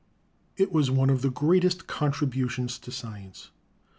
It 0.57 0.71
was 0.71 0.89
one 0.89 1.11
of 1.11 1.21
the 1.21 1.29
greatest 1.29 1.85
contributions 1.85 2.79
to 2.79 2.91
science. 2.91 3.51